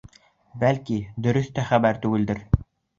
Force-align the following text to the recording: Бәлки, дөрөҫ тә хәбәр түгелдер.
Бәлки, 0.63 0.97
дөрөҫ 1.27 1.53
тә 1.61 1.69
хәбәр 1.71 2.05
түгелдер. 2.07 2.47